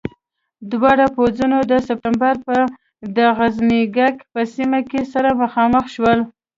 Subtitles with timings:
[0.71, 2.61] دواړه پوځونه د سپټمبر پر
[3.17, 6.19] د غزنيګک په سیمه کې سره مخامخ شول.